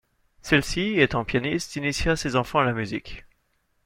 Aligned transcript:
Celle-ci, 0.41 0.99
étant 0.99 1.23
pianiste, 1.23 1.75
initia 1.75 2.15
ses 2.15 2.35
enfants 2.35 2.57
à 2.61 2.65
la 2.65 2.73
musique. 2.73 3.23